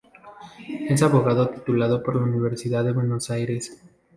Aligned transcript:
Es 0.89 1.03
abogado 1.03 1.49
titulado 1.51 2.01
por 2.01 2.15
la 2.15 2.23
Universidad 2.23 2.83
de 2.83 2.91
Buenos 2.91 3.29
Aires. 3.29 3.83